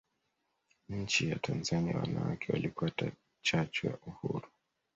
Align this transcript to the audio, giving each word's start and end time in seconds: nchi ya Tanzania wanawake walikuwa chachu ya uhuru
nchi 0.89 1.29
ya 1.29 1.35
Tanzania 1.39 1.97
wanawake 1.97 2.53
walikuwa 2.53 2.91
chachu 3.41 3.87
ya 3.87 3.97
uhuru 4.05 4.47